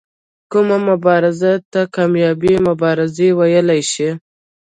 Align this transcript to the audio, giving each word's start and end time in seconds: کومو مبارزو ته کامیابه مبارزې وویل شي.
کومو 0.51 0.77
مبارزو 0.89 1.53
ته 1.71 1.81
کامیابه 1.95 2.53
مبارزې 2.67 3.27
وویل 3.39 3.67
شي. 3.91 4.09